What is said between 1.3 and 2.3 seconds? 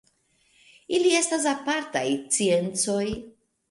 apartaj